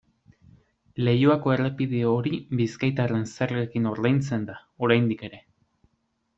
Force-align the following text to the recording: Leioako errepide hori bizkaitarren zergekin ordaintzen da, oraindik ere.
Leioako 1.07 1.53
errepide 1.55 1.99
hori 2.13 2.33
bizkaitarren 2.61 3.29
zergekin 3.35 3.87
ordaintzen 3.93 4.51
da, 4.51 4.59
oraindik 4.89 5.27
ere. 5.33 5.45